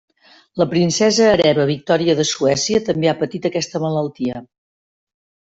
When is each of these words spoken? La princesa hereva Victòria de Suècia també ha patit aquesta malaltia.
La 0.61 0.65
princesa 0.69 1.27
hereva 1.33 1.65
Victòria 1.71 2.15
de 2.21 2.25
Suècia 2.31 2.81
també 2.89 3.13
ha 3.13 3.15
patit 3.21 3.47
aquesta 3.53 3.83
malaltia. 3.87 4.43